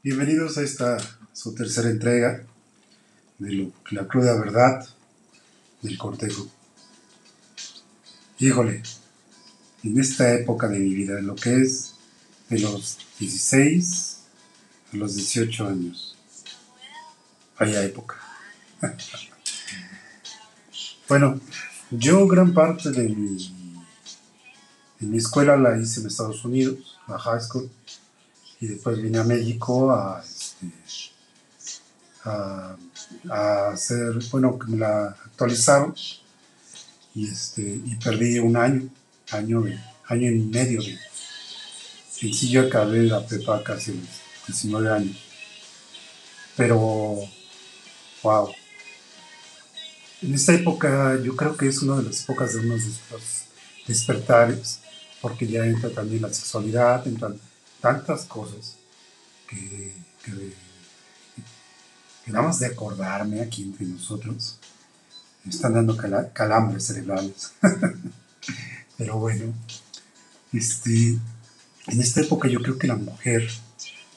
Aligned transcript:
Bienvenidos 0.00 0.56
a 0.56 0.62
esta 0.62 0.96
su 1.32 1.56
tercera 1.56 1.90
entrega 1.90 2.44
de 3.38 3.72
la 3.90 4.06
cruda 4.06 4.38
verdad 4.38 4.88
del 5.82 5.98
cortejo. 5.98 6.46
Híjole, 8.38 8.80
en 9.82 9.98
esta 9.98 10.32
época 10.34 10.68
de 10.68 10.78
mi 10.78 10.94
vida, 10.94 11.20
lo 11.20 11.34
que 11.34 11.62
es 11.62 11.96
de 12.48 12.60
los 12.60 12.98
16 13.18 14.18
a 14.92 14.96
los 14.98 15.16
18 15.16 15.66
años, 15.66 16.16
vaya 17.58 17.82
época. 17.82 18.20
bueno, 21.08 21.40
yo 21.90 22.28
gran 22.28 22.54
parte 22.54 22.92
de 22.92 23.08
mi, 23.08 23.82
de 25.00 25.06
mi 25.08 25.18
escuela 25.18 25.56
la 25.56 25.76
hice 25.76 26.00
en 26.00 26.06
Estados 26.06 26.44
Unidos, 26.44 26.96
la 27.08 27.18
high 27.18 27.40
school, 27.40 27.68
y 28.60 28.66
después 28.68 29.00
vine 29.02 29.18
a 29.18 29.24
México 29.24 29.90
a, 29.92 30.22
este, 30.22 30.66
a, 32.24 32.76
a 33.30 33.68
hacer, 33.72 34.12
bueno, 34.30 34.58
me 34.68 34.78
la 34.78 35.08
actualizaron 35.08 35.94
y, 37.14 37.28
este, 37.28 37.62
y 37.62 37.96
perdí 37.96 38.38
un 38.38 38.56
año, 38.56 38.88
año, 39.32 39.62
de- 39.62 39.78
año 40.08 40.30
y 40.30 40.38
medio 40.38 40.80
de, 40.82 40.98
en 42.22 42.34
sí 42.34 42.50
yo 42.50 42.62
acabé 42.66 43.02
la 43.04 43.24
prepa 43.26 43.62
casi 43.64 43.92
a 43.92 43.94
los 43.94 44.46
19 44.46 44.90
años, 44.90 45.16
pero, 46.56 47.28
wow, 48.22 48.48
en 50.22 50.34
esta 50.34 50.54
época 50.54 51.18
yo 51.22 51.36
creo 51.36 51.56
que 51.56 51.68
es 51.68 51.82
una 51.82 51.96
de 51.96 52.04
las 52.04 52.22
épocas 52.22 52.54
de 52.54 52.60
unos 52.60 52.80
despertares, 53.86 54.80
porque 55.20 55.46
ya 55.46 55.64
entra 55.66 55.90
también 55.90 56.22
la 56.22 56.32
sexualidad, 56.32 57.06
entran 57.06 57.38
tantas 57.80 58.24
cosas 58.24 58.76
que, 59.48 59.92
que, 60.24 60.52
que 62.24 62.32
nada 62.32 62.46
más 62.46 62.58
de 62.60 62.66
acordarme 62.66 63.40
aquí 63.40 63.62
entre 63.62 63.86
nosotros 63.86 64.58
me 65.44 65.50
están 65.52 65.74
dando 65.74 65.96
cala- 65.96 66.32
calambres 66.32 66.86
cerebrales. 66.86 67.52
Pero 68.98 69.18
bueno, 69.18 69.54
este, 70.52 71.18
en 71.86 72.00
esta 72.00 72.20
época 72.20 72.48
yo 72.48 72.60
creo 72.60 72.78
que 72.78 72.86
la 72.88 72.96
mujer, 72.96 73.48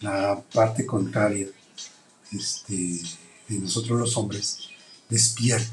la 0.00 0.40
parte 0.52 0.84
contraria 0.84 1.46
este, 2.32 3.00
de 3.48 3.58
nosotros 3.58 3.98
los 3.98 4.16
hombres, 4.16 4.58
despierta. 5.08 5.70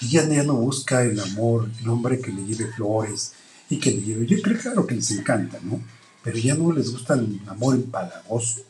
Y 0.00 0.10
ya, 0.10 0.24
no 0.44 0.54
busca 0.54 1.02
el 1.02 1.18
amor, 1.18 1.68
el 1.80 1.88
hombre 1.88 2.20
que 2.20 2.30
le 2.30 2.44
lleve 2.44 2.70
flores 2.72 3.32
y 3.68 3.78
que 3.80 3.90
le 3.90 4.02
lleve. 4.02 4.26
Yo 4.26 4.40
creo 4.42 4.58
claro 4.60 4.86
que 4.86 4.94
les 4.94 5.10
encanta, 5.10 5.58
¿no? 5.62 5.80
Pero 6.22 6.38
ya 6.38 6.54
no 6.54 6.72
les 6.72 6.90
gusta 6.90 7.14
el 7.14 7.40
amor 7.46 7.74
empalagoso. 7.74 8.60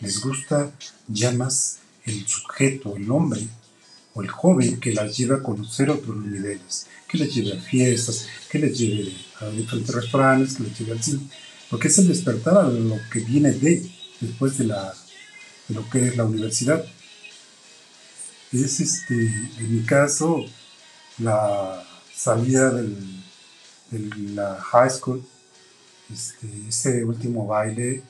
Les 0.00 0.20
gusta 0.20 0.72
ya 1.08 1.32
más 1.32 1.78
el 2.04 2.26
sujeto, 2.26 2.96
el 2.96 3.10
hombre 3.10 3.46
o 4.14 4.22
el 4.22 4.28
joven 4.28 4.78
que 4.80 4.92
las 4.92 5.16
lleve 5.16 5.34
a 5.36 5.42
conocer 5.42 5.90
otros 5.90 6.16
niveles, 6.16 6.86
que 7.08 7.18
les 7.18 7.34
lleve 7.34 7.56
a 7.56 7.60
fiestas, 7.60 8.26
que 8.48 8.58
les 8.58 8.78
lleve 8.78 9.12
a 9.40 9.46
diferentes 9.46 9.94
restaurantes, 9.94 10.56
que 10.56 10.62
les 10.62 10.78
lleve 10.78 10.92
al 10.92 11.02
cine, 11.02 11.20
porque 11.68 11.88
es 11.88 11.98
el 11.98 12.08
despertar 12.08 12.56
a 12.58 12.68
lo 12.68 12.98
que 13.10 13.20
viene 13.20 13.50
de, 13.50 13.90
después 14.20 14.56
de, 14.58 14.64
la, 14.64 14.94
de 15.68 15.74
lo 15.74 15.88
que 15.90 16.06
es 16.06 16.16
la 16.16 16.24
universidad. 16.24 16.84
Es 18.52 18.78
este, 18.78 19.14
en 19.14 19.74
mi 19.74 19.82
caso, 19.84 20.44
la 21.18 21.84
salida 22.14 22.70
del, 22.70 22.96
de 23.90 24.16
la 24.34 24.60
high 24.60 24.90
school, 24.90 25.26
este, 26.14 26.48
ese 26.68 27.04
último 27.04 27.46
baile 27.46 28.02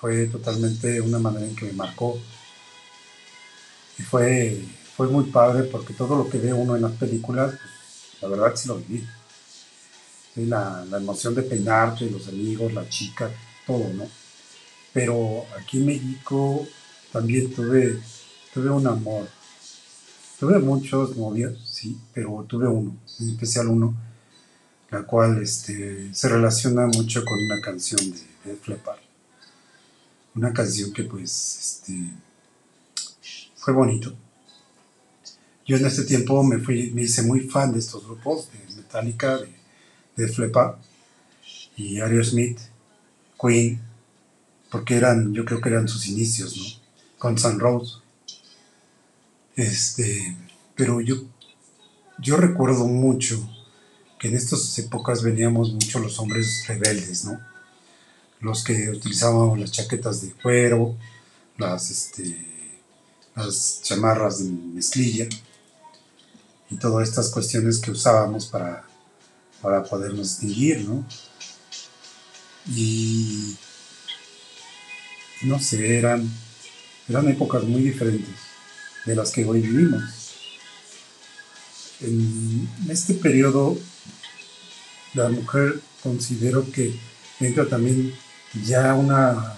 fue 0.00 0.26
totalmente 0.26 1.00
una 1.00 1.18
manera 1.18 1.46
en 1.46 1.54
que 1.54 1.66
me 1.66 1.72
marcó. 1.72 2.18
Y 3.98 4.02
fue, 4.02 4.64
fue 4.96 5.08
muy 5.08 5.24
padre 5.24 5.64
porque 5.64 5.92
todo 5.92 6.16
lo 6.16 6.30
que 6.30 6.38
ve 6.38 6.52
uno 6.52 6.74
en 6.74 6.82
las 6.82 6.92
películas, 6.92 7.50
pues, 7.50 8.22
la 8.22 8.28
verdad 8.28 8.56
sí 8.56 8.68
lo 8.68 8.76
viví. 8.76 9.06
Sí, 10.34 10.46
la, 10.46 10.84
la 10.88 10.98
emoción 10.98 11.34
de 11.34 11.42
peinarte, 11.42 12.10
los 12.10 12.28
amigos, 12.28 12.72
la 12.72 12.88
chica, 12.88 13.30
todo, 13.66 13.92
¿no? 13.92 14.08
Pero 14.92 15.44
aquí 15.58 15.78
en 15.78 15.86
México 15.86 16.66
también 17.12 17.52
tuve, 17.52 18.00
tuve 18.54 18.70
un 18.70 18.86
amor. 18.86 19.28
Tuve 20.38 20.58
muchos 20.58 21.16
novios, 21.16 21.58
sí, 21.70 21.98
pero 22.14 22.46
tuve 22.48 22.66
uno, 22.66 22.96
en 23.20 23.28
especial 23.28 23.68
uno, 23.68 23.94
la 24.90 25.02
cual 25.04 25.42
este, 25.42 26.12
se 26.12 26.28
relaciona 26.28 26.86
mucho 26.86 27.24
con 27.24 27.38
una 27.44 27.60
canción 27.60 28.00
de, 28.44 28.52
de. 28.52 28.58
Una 30.34 30.52
canción 30.52 30.92
que 30.92 31.04
pues 31.04 31.58
este, 31.60 32.10
fue 33.56 33.72
bonito. 33.72 34.14
Yo 35.66 35.76
en 35.76 35.86
este 35.86 36.02
tiempo 36.02 36.42
me, 36.42 36.58
fui, 36.58 36.90
me 36.92 37.02
hice 37.02 37.22
muy 37.22 37.40
fan 37.40 37.72
de 37.72 37.78
estos 37.78 38.04
grupos, 38.04 38.48
de 38.52 38.76
Metallica, 38.76 39.38
de, 39.38 39.54
de 40.16 40.28
Flepar 40.28 40.78
y 41.76 42.00
Aerosmith, 42.00 42.58
Queen, 43.40 43.80
porque 44.70 44.96
eran, 44.96 45.32
yo 45.32 45.44
creo 45.44 45.60
que 45.60 45.68
eran 45.68 45.88
sus 45.88 46.08
inicios, 46.08 46.56
¿no? 46.56 46.64
Con 47.18 47.38
Sun 47.38 47.60
Rose. 47.60 47.96
Este, 49.54 50.36
pero 50.74 51.00
yo, 51.00 51.16
yo 52.18 52.36
recuerdo 52.36 52.86
mucho 52.86 53.48
que 54.20 54.28
en 54.28 54.36
estas 54.36 54.78
épocas 54.78 55.22
veníamos 55.22 55.72
mucho 55.72 55.98
los 55.98 56.18
hombres 56.18 56.66
rebeldes, 56.68 57.24
¿no? 57.24 57.40
Los 58.40 58.62
que 58.62 58.90
utilizábamos 58.90 59.58
las 59.58 59.72
chaquetas 59.72 60.20
de 60.20 60.32
cuero, 60.34 60.94
las, 61.56 61.90
este, 61.90 62.36
las 63.34 63.80
chamarras 63.82 64.44
de 64.44 64.50
mezclilla 64.50 65.26
y 66.68 66.76
todas 66.76 67.08
estas 67.08 67.30
cuestiones 67.30 67.78
que 67.78 67.92
usábamos 67.92 68.46
para, 68.46 68.84
para 69.62 69.82
podernos 69.82 70.38
distinguir, 70.38 70.86
¿no? 70.86 71.02
Y 72.68 73.56
no 75.42 75.58
sé, 75.58 75.96
eran, 75.96 76.30
eran 77.08 77.26
épocas 77.28 77.64
muy 77.64 77.80
diferentes 77.82 78.36
de 79.06 79.16
las 79.16 79.30
que 79.32 79.46
hoy 79.46 79.62
vivimos. 79.62 80.29
En 82.02 82.68
este 82.88 83.14
periodo, 83.14 83.76
la 85.14 85.28
mujer 85.28 85.80
considero 86.02 86.70
que 86.72 86.98
entra 87.40 87.66
también 87.66 88.14
ya 88.64 88.94
una 88.94 89.54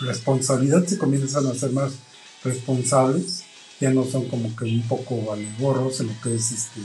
responsabilidad, 0.00 0.86
se 0.86 0.98
comienzan 0.98 1.46
a 1.46 1.54
ser 1.54 1.72
más 1.72 1.92
responsables, 2.44 3.44
ya 3.80 3.90
no 3.90 4.04
son 4.04 4.28
como 4.28 4.54
que 4.54 4.64
un 4.64 4.86
poco 4.88 5.24
valegorros 5.24 6.00
en 6.00 6.08
lo 6.08 6.20
que 6.20 6.34
es 6.34 6.52
este, 6.52 6.80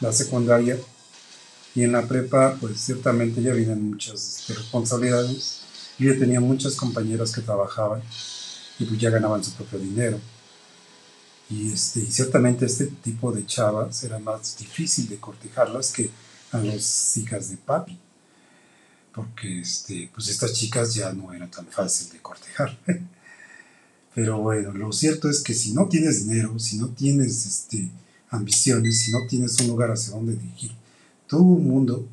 la 0.00 0.12
secundaria. 0.12 0.78
Y 1.74 1.84
en 1.84 1.92
la 1.92 2.06
prepa, 2.06 2.56
pues 2.60 2.80
ciertamente 2.80 3.42
ya 3.42 3.52
vienen 3.52 3.90
muchas 3.90 4.40
este, 4.40 4.54
responsabilidades. 4.54 5.60
Yo 5.98 6.12
ya 6.12 6.18
tenía 6.18 6.40
muchas 6.40 6.74
compañeras 6.74 7.32
que 7.32 7.42
trabajaban 7.42 8.02
y 8.78 8.84
pues 8.86 8.98
ya 8.98 9.10
ganaban 9.10 9.44
su 9.44 9.52
propio 9.52 9.78
dinero. 9.78 10.18
Y, 11.50 11.72
este, 11.72 12.00
y 12.00 12.06
ciertamente 12.06 12.66
este 12.66 12.86
tipo 12.86 13.32
de 13.32 13.44
chavas 13.44 14.04
era 14.04 14.18
más 14.18 14.56
difícil 14.56 15.08
de 15.08 15.18
cortejarlas 15.18 15.92
que 15.92 16.08
a 16.52 16.58
las 16.58 17.16
hijas 17.16 17.50
de 17.50 17.56
papi. 17.56 17.98
Porque 19.12 19.60
este, 19.60 20.08
pues 20.14 20.28
estas 20.28 20.52
chicas 20.52 20.94
ya 20.94 21.12
no 21.12 21.32
era 21.32 21.50
tan 21.50 21.66
fácil 21.66 22.10
de 22.10 22.20
cortejar. 22.20 22.78
Pero 24.14 24.38
bueno, 24.38 24.72
lo 24.72 24.92
cierto 24.92 25.28
es 25.28 25.40
que 25.40 25.54
si 25.54 25.72
no 25.72 25.88
tienes 25.88 26.26
dinero, 26.28 26.58
si 26.58 26.78
no 26.78 26.88
tienes 26.88 27.46
este, 27.46 27.90
ambiciones, 28.30 29.00
si 29.00 29.12
no 29.12 29.26
tienes 29.28 29.58
un 29.60 29.68
lugar 29.68 29.90
hacia 29.90 30.14
donde 30.14 30.36
dirigir 30.36 30.72
tu 31.26 31.38
mundo, 31.38 32.06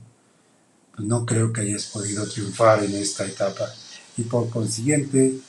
pues 0.95 1.07
no 1.07 1.25
creo 1.25 1.53
que 1.53 1.61
hayas 1.61 1.85
podido 1.85 2.27
triunfar 2.27 2.83
en 2.83 2.95
esta 2.95 3.25
etapa. 3.25 3.67
Y 4.17 4.23
por 4.23 4.49
consiguiente, 4.49 5.39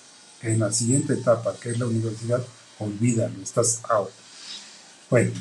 en 0.42 0.58
la 0.58 0.72
siguiente 0.72 1.14
etapa, 1.14 1.54
que 1.58 1.70
es 1.70 1.78
la 1.78 1.86
universidad, 1.86 2.44
olvídalo, 2.78 3.42
estás 3.42 3.80
out. 3.90 4.10
Bueno, 5.10 5.32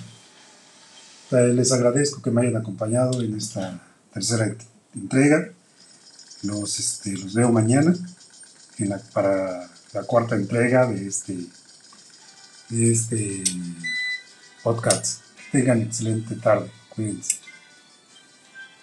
eh, 1.31 1.53
les 1.53 1.71
agradezco 1.71 2.21
que 2.21 2.31
me 2.31 2.41
hayan 2.41 2.57
acompañado 2.57 3.21
en 3.21 3.35
esta 3.37 3.81
tercera 4.13 4.45
ent- 4.47 4.63
entrega. 4.95 5.49
Los, 6.43 6.79
este, 6.79 7.11
los 7.17 7.33
veo 7.33 7.51
mañana 7.51 7.95
en 8.77 8.89
la- 8.89 8.99
para 9.13 9.69
la 9.93 10.03
cuarta 10.03 10.35
entrega 10.35 10.85
de 10.85 11.07
este, 11.07 11.37
de 12.69 12.91
este 12.91 13.43
podcast. 14.63 15.21
Tengan 15.51 15.81
excelente 15.81 16.35
tarde. 16.35 16.71
Cuídense. 16.89 17.37